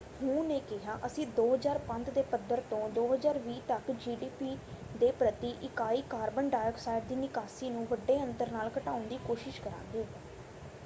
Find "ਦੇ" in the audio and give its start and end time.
2.13-2.21, 4.99-5.11